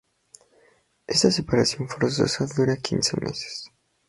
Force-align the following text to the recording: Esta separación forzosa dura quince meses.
Esta 1.05 1.29
separación 1.29 1.87
forzosa 1.87 2.47
dura 2.57 2.75
quince 2.75 3.15
meses. 3.21 3.69